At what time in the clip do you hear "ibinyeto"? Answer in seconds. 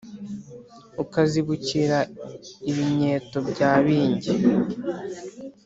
2.69-3.37